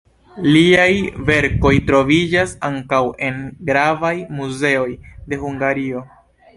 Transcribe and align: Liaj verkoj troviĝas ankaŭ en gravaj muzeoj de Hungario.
Liaj 0.53 0.95
verkoj 1.27 1.73
troviĝas 1.91 2.57
ankaŭ 2.71 3.03
en 3.31 3.39
gravaj 3.71 4.15
muzeoj 4.41 4.91
de 5.31 5.45
Hungario. 5.47 6.09